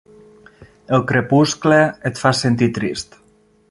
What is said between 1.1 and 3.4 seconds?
crepuscle et fa sentir trist.